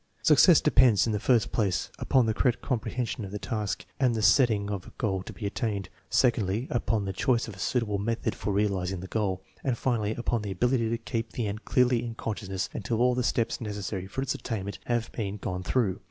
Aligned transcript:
Success 0.23 0.59
depends, 0.61 1.05
in 1.05 1.13
the 1.13 1.19
first 1.19 1.51
place, 1.51 1.91
upon 1.99 2.25
the 2.25 2.33
correct 2.33 2.59
comprehension 2.59 3.23
of 3.23 3.29
the 3.29 3.37
task 3.37 3.85
and 3.99 4.15
the 4.15 4.21
setting 4.23 4.67
of 4.71 4.87
a 4.87 4.93
goal 4.97 5.21
to 5.21 5.31
be 5.31 5.45
attained; 5.45 5.89
secondly, 6.09 6.67
upon 6.71 7.05
the 7.05 7.13
choice 7.13 7.47
of 7.47 7.55
a 7.55 7.59
suitable 7.59 7.99
method 7.99 8.33
for 8.33 8.51
realizing 8.51 9.01
the 9.01 9.05
goal; 9.07 9.43
and 9.63 9.77
finally, 9.77 10.15
upon 10.15 10.41
the 10.41 10.49
ability 10.49 10.89
to 10.89 10.97
keep 10.97 11.33
the 11.33 11.45
end 11.45 11.65
clearly 11.65 12.03
in 12.03 12.15
consciousness 12.15 12.67
until 12.73 12.99
all 12.99 13.13
the 13.13 13.21
steps 13.21 13.61
necessary 13.61 14.07
for 14.07 14.23
its 14.23 14.33
attainment 14.33 14.79
have 14.85 15.11
been 15.11 15.37
gone 15.37 15.61
through. 15.61 15.99